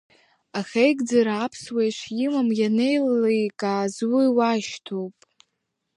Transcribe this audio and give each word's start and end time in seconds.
Ахеигӡара 0.59 1.33
аԥсуа 1.45 1.83
ишимам 1.89 2.47
ианеиликааз 2.59 3.95
уи 4.13 4.25
уашьҭоуп. 4.35 5.17